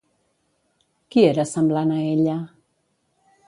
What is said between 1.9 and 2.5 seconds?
a ella?